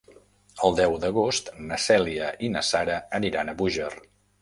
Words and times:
El 0.67 0.73
deu 0.79 0.95
d'agost 1.03 1.53
na 1.67 1.79
Cèlia 1.85 2.33
i 2.49 2.53
na 2.57 2.67
Sara 2.73 2.99
aniran 3.23 3.57
a 3.57 3.61
Búger. 3.65 3.97